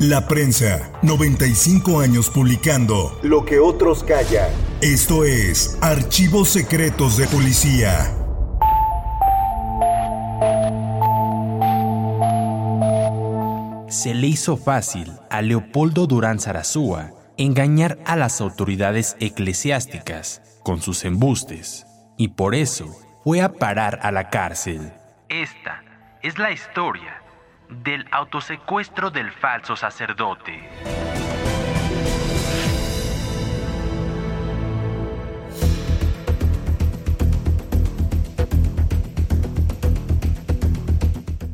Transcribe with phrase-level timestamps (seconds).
[0.00, 4.48] La prensa, 95 años publicando lo que otros callan.
[4.80, 8.14] Esto es Archivos Secretos de Policía.
[13.88, 21.04] Se le hizo fácil a Leopoldo Durán Zarazúa engañar a las autoridades eclesiásticas con sus
[21.04, 22.86] embustes, y por eso
[23.24, 24.92] fue a parar a la cárcel.
[25.28, 25.82] Esta
[26.22, 27.27] es la historia
[27.84, 30.68] del autosecuestro del falso sacerdote.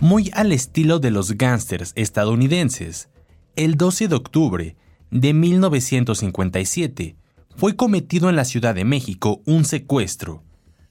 [0.00, 3.08] Muy al estilo de los gángsters estadounidenses,
[3.56, 4.76] el 12 de octubre
[5.10, 7.16] de 1957
[7.56, 10.42] fue cometido en la Ciudad de México un secuestro,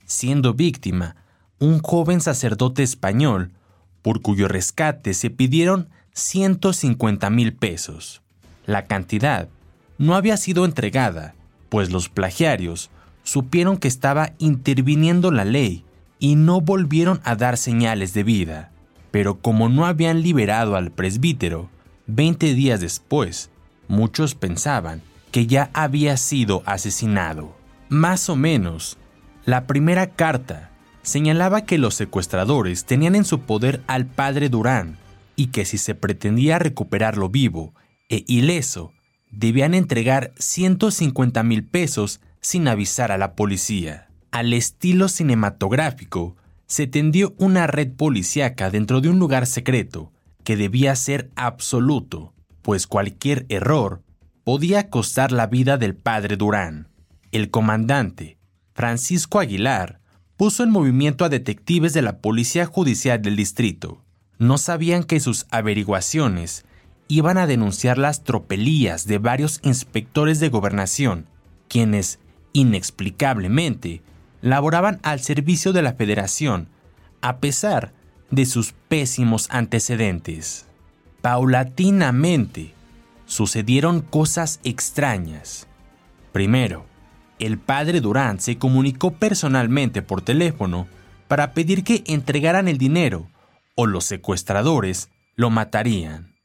[0.05, 1.15] siendo víctima
[1.59, 3.51] un joven sacerdote español
[4.03, 8.21] por cuyo rescate se pidieron 150 mil pesos.
[8.67, 9.49] La cantidad
[9.97, 11.33] no había sido entregada,
[11.69, 12.91] pues los plagiarios
[13.23, 15.83] supieron que estaba interviniendo la ley
[16.19, 18.71] y no volvieron a dar señales de vida.
[19.11, 21.69] Pero como no habían liberado al presbítero,
[22.07, 23.49] 20 días después,
[23.87, 27.55] muchos pensaban que ya había sido asesinado.
[27.89, 28.97] Más o menos,
[29.45, 30.71] la primera carta
[31.03, 34.97] señalaba que los secuestradores tenían en su poder al padre Durán
[35.35, 37.73] y que si se pretendía recuperarlo vivo
[38.09, 38.93] e ileso,
[39.31, 44.09] debían entregar 150 mil pesos sin avisar a la policía.
[44.31, 50.11] Al estilo cinematográfico, se tendió una red policíaca dentro de un lugar secreto
[50.43, 54.01] que debía ser absoluto, pues cualquier error
[54.43, 56.89] podía costar la vida del padre Durán.
[57.31, 58.37] El comandante,
[58.73, 59.99] Francisco Aguilar,
[60.37, 64.01] puso en movimiento a detectives de la Policía Judicial del Distrito.
[64.39, 66.65] No sabían que sus averiguaciones
[67.07, 71.27] iban a denunciar las tropelías de varios inspectores de gobernación,
[71.67, 72.19] quienes,
[72.53, 74.01] inexplicablemente,
[74.41, 76.67] laboraban al servicio de la Federación,
[77.21, 77.93] a pesar
[78.31, 80.65] de sus pésimos antecedentes.
[81.21, 82.73] Paulatinamente,
[83.25, 85.67] sucedieron cosas extrañas.
[86.31, 86.85] Primero,
[87.45, 90.87] el padre Durán se comunicó personalmente por teléfono
[91.27, 93.27] para pedir que entregaran el dinero
[93.75, 96.35] o los secuestradores lo matarían.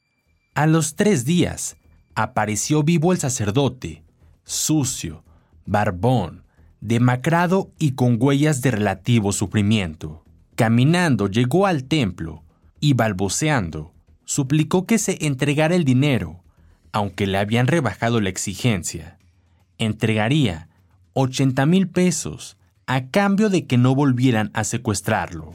[0.54, 1.76] A los tres días
[2.14, 4.02] apareció vivo el sacerdote,
[4.44, 5.22] sucio,
[5.66, 6.42] barbón,
[6.80, 10.24] demacrado y con huellas de relativo sufrimiento.
[10.54, 12.42] Caminando llegó al templo
[12.80, 13.92] y balbuceando,
[14.24, 16.42] suplicó que se entregara el dinero,
[16.92, 19.18] aunque le habían rebajado la exigencia.
[19.78, 20.67] Entregaría
[21.20, 22.56] 80 mil pesos
[22.86, 25.52] a cambio de que no volvieran a secuestrarlo.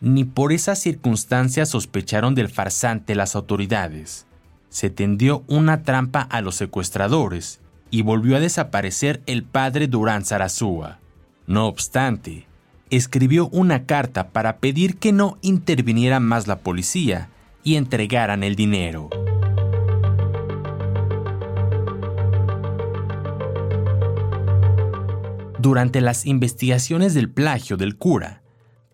[0.00, 4.26] Ni por esa circunstancia sospecharon del farsante las autoridades.
[4.68, 7.58] Se tendió una trampa a los secuestradores
[7.90, 11.00] y volvió a desaparecer el padre Durán Zarazúa.
[11.48, 12.46] No obstante,
[12.88, 17.30] escribió una carta para pedir que no interviniera más la policía
[17.64, 19.10] y entregaran el dinero.
[25.60, 28.40] Durante las investigaciones del plagio del cura,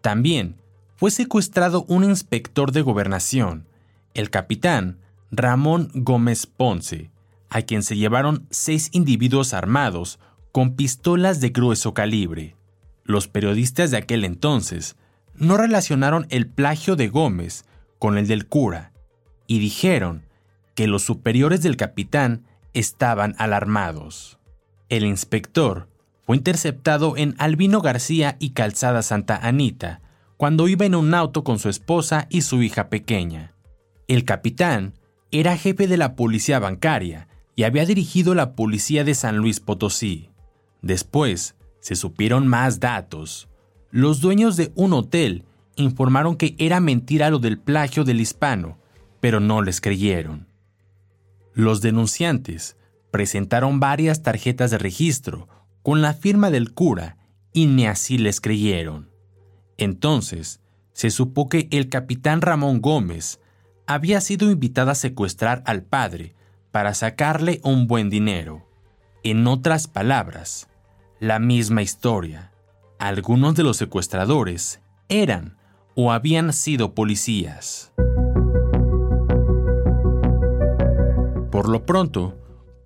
[0.01, 0.57] también
[0.97, 3.69] fue secuestrado un inspector de gobernación,
[4.15, 4.99] el capitán
[5.31, 7.13] Ramón Gómez Ponce,
[7.51, 10.19] a quien se llevaron seis individuos armados
[10.51, 12.57] con pistolas de grueso calibre.
[13.05, 14.97] Los periodistas de aquel entonces
[15.37, 17.65] no relacionaron el plagio de Gómez
[18.01, 18.91] con el del cura
[19.47, 20.25] y dijeron
[20.75, 22.43] que los superiores del capitán
[22.75, 24.41] estaban alarmados.
[24.89, 25.89] El inspector
[26.27, 30.01] fue interceptado en Albino García y Calzada Santa Anita,
[30.37, 33.55] cuando iba en un auto con su esposa y su hija pequeña.
[34.09, 34.95] El capitán
[35.31, 40.31] era jefe de la policía bancaria y había dirigido la policía de San Luis Potosí.
[40.83, 43.49] Después, se supieron más datos.
[43.93, 45.45] Los dueños de un hotel
[45.77, 48.79] informaron que era mentira lo del plagio del hispano,
[49.21, 50.49] pero no les creyeron.
[51.55, 52.77] Los denunciantes
[53.13, 55.49] presentaron varias tarjetas de registro
[55.87, 57.17] con la firma del cura
[57.53, 59.09] y ni así les creyeron.
[59.77, 60.61] Entonces,
[60.93, 63.39] se supo que el capitán Ramón Gómez
[63.87, 66.35] había sido invitado a secuestrar al padre
[66.73, 68.69] para sacarle un buen dinero.
[69.23, 70.67] En otras palabras,
[71.21, 72.51] la misma historia.
[72.99, 75.57] Algunos de los secuestradores eran
[75.95, 77.93] o habían sido policías.
[81.53, 82.37] Por lo pronto,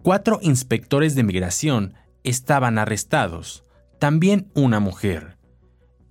[0.02, 1.94] cuatro inspectores de migración
[2.24, 3.64] estaban arrestados,
[3.98, 5.36] también una mujer.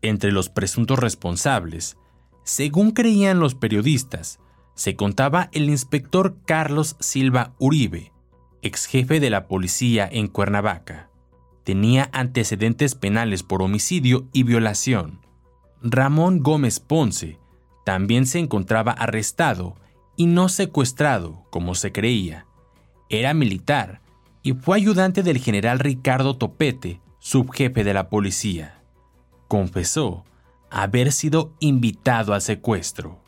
[0.01, 1.97] Entre los presuntos responsables,
[2.44, 4.39] según creían los periodistas,
[4.75, 8.13] se contaba el inspector Carlos Silva Uribe,
[8.61, 11.09] ex jefe de la policía en Cuernavaca.
[11.63, 15.19] Tenía antecedentes penales por homicidio y violación.
[15.81, 17.38] Ramón Gómez Ponce
[17.85, 19.75] también se encontraba arrestado
[20.15, 22.45] y no secuestrado, como se creía.
[23.09, 24.01] Era militar
[24.41, 28.81] y fue ayudante del general Ricardo Topete, subjefe de la policía.
[29.47, 30.24] Confesó
[30.69, 33.19] haber sido invitado al secuestro.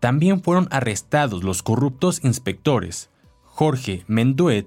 [0.00, 3.10] También fueron arrestados los corruptos inspectores
[3.44, 4.66] Jorge Menduet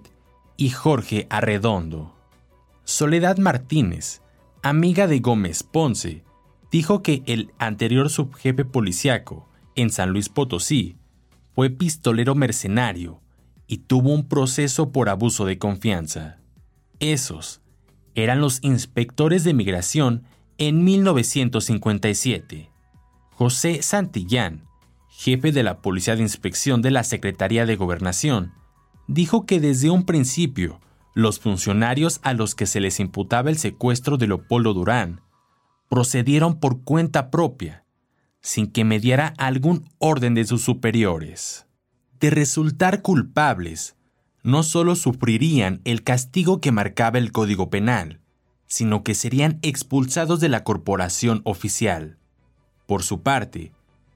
[0.57, 2.13] y Jorge Arredondo.
[2.83, 4.21] Soledad Martínez,
[4.61, 6.23] amiga de Gómez Ponce,
[6.71, 10.97] dijo que el anterior subjefe policiaco en San Luis Potosí
[11.53, 13.21] fue pistolero mercenario
[13.67, 16.37] y tuvo un proceso por abuso de confianza.
[16.99, 17.61] Esos
[18.13, 20.23] eran los inspectores de migración
[20.57, 22.69] en 1957.
[23.31, 24.65] José Santillán
[25.17, 28.53] jefe de la Policía de Inspección de la Secretaría de Gobernación,
[29.07, 30.81] dijo que desde un principio
[31.13, 35.21] los funcionarios a los que se les imputaba el secuestro de Leopoldo Durán
[35.89, 37.85] procedieron por cuenta propia,
[38.41, 41.64] sin que mediara algún orden de sus superiores.
[42.25, 43.95] De resultar culpables,
[44.41, 48.19] no solo sufrirían el castigo que marcaba el Código Penal,
[48.65, 52.17] sino que serían expulsados de la corporación oficial.
[52.87, 53.73] Por su parte,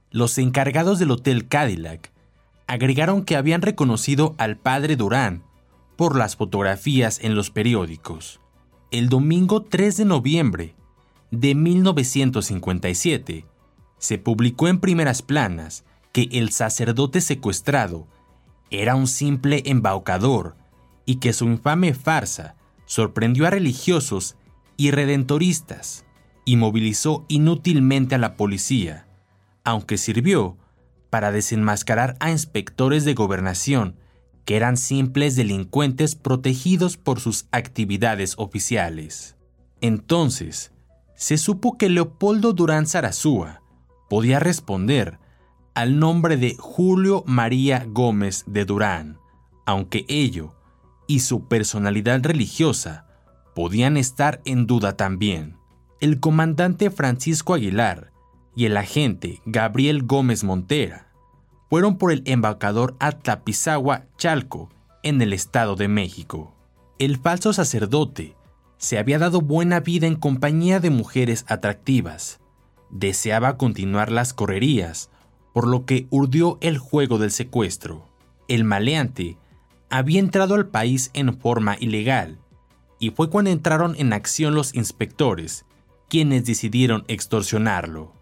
[0.10, 2.12] los encargados del Hotel Cadillac
[2.66, 5.44] agregaron que habían reconocido al padre Durán
[5.96, 8.40] por las fotografías en los periódicos.
[8.90, 10.74] El domingo 3 de noviembre
[11.30, 13.46] de 1957
[14.00, 15.84] se publicó en primeras planas
[16.28, 18.06] que el sacerdote secuestrado
[18.72, 20.58] era un simple embaucador
[21.06, 22.56] y que su infame farsa
[22.86, 24.36] sorprendió a religiosos
[24.76, 26.06] y redentoristas
[26.44, 29.08] y movilizó inútilmente a la policía
[29.64, 30.58] aunque sirvió
[31.10, 33.96] para desenmascarar a inspectores de gobernación
[34.44, 39.38] que eran simples delincuentes protegidos por sus actividades oficiales.
[39.80, 40.72] Entonces,
[41.16, 43.62] se supo que Leopoldo Durán Zarazúa
[44.10, 45.20] podía responder
[45.74, 49.20] al nombre de Julio María Gómez de Durán,
[49.66, 50.56] aunque ello
[51.08, 53.08] y su personalidad religiosa
[53.56, 55.58] podían estar en duda también.
[56.00, 58.12] El comandante Francisco Aguilar
[58.56, 61.08] y el agente Gabriel Gómez Montera
[61.70, 64.70] fueron por el embaucador Atlapizagua Chalco,
[65.04, 66.54] en el Estado de México.
[66.98, 68.36] El falso sacerdote
[68.78, 72.40] se había dado buena vida en compañía de mujeres atractivas.
[72.90, 75.10] Deseaba continuar las correrías,
[75.54, 78.08] por lo que urdió el juego del secuestro.
[78.48, 79.38] El maleante
[79.90, 82.40] había entrado al país en forma ilegal,
[83.00, 85.66] y fue cuando entraron en acción los inspectores,
[86.10, 88.14] quienes decidieron extorsionarlo.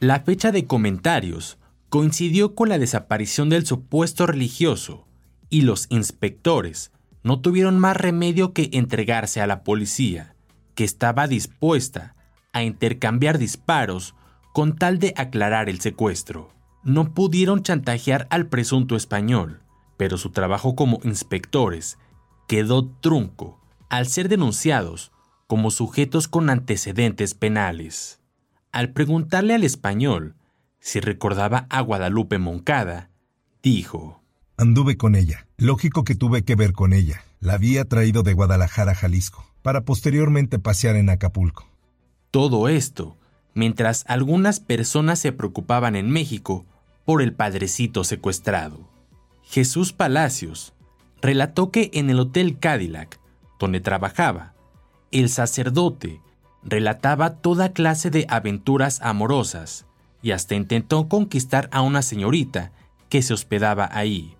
[0.00, 1.58] La fecha de comentarios
[1.88, 5.06] coincidió con la desaparición del supuesto religioso
[5.48, 6.92] y los inspectores
[7.22, 10.34] no tuvieron más remedio que entregarse a la policía,
[10.74, 12.14] que estaba dispuesta
[12.52, 14.14] a intercambiar disparos
[14.52, 16.52] con tal de aclarar el secuestro.
[16.88, 19.60] No pudieron chantajear al presunto español,
[19.98, 21.98] pero su trabajo como inspectores
[22.46, 25.12] quedó trunco al ser denunciados
[25.46, 28.20] como sujetos con antecedentes penales.
[28.72, 30.36] Al preguntarle al español
[30.80, 33.10] si recordaba a Guadalupe Moncada,
[33.62, 34.22] dijo,
[34.56, 35.46] Anduve con ella.
[35.58, 37.22] Lógico que tuve que ver con ella.
[37.38, 41.68] La había traído de Guadalajara a Jalisco, para posteriormente pasear en Acapulco.
[42.30, 43.18] Todo esto,
[43.52, 46.64] mientras algunas personas se preocupaban en México
[47.08, 48.86] por el padrecito secuestrado.
[49.42, 50.74] Jesús Palacios
[51.22, 53.18] relató que en el Hotel Cadillac,
[53.58, 54.52] donde trabajaba,
[55.10, 56.20] el sacerdote
[56.62, 59.86] relataba toda clase de aventuras amorosas
[60.20, 62.72] y hasta intentó conquistar a una señorita
[63.08, 64.36] que se hospedaba ahí,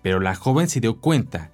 [0.00, 1.50] pero la joven se dio cuenta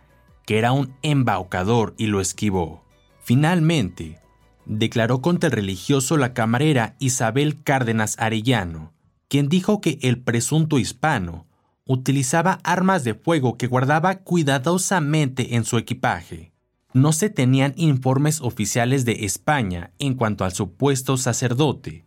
[0.47, 2.85] que era un embaucador y lo esquivó.
[3.25, 4.21] Finalmente,
[4.64, 8.91] declaró contra el religioso la camarera Isabel Cárdenas Arellano,
[9.32, 11.46] quien dijo que el presunto hispano
[11.86, 16.52] utilizaba armas de fuego que guardaba cuidadosamente en su equipaje.
[16.92, 22.04] No se tenían informes oficiales de España en cuanto al supuesto sacerdote,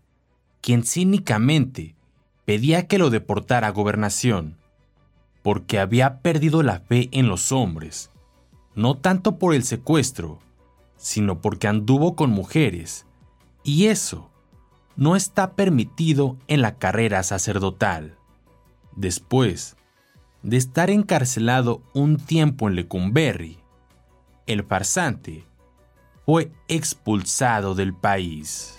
[0.62, 1.96] quien cínicamente
[2.46, 4.60] pedía que lo deportara a gobernación,
[5.42, 8.12] porque había perdido la fe en los hombres,
[8.76, 10.38] no tanto por el secuestro,
[10.96, 13.08] sino porque anduvo con mujeres,
[13.64, 14.30] y eso
[14.96, 18.18] no está permitido en la carrera sacerdotal.
[18.96, 19.76] Después
[20.44, 23.60] de estar encarcelado un tiempo en Lecumberri,
[24.46, 25.44] el farsante
[26.26, 28.78] fue expulsado del país.